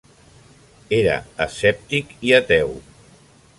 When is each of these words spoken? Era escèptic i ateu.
Era 0.99 1.17
escèptic 1.45 2.17
i 2.31 2.35
ateu. 2.41 2.77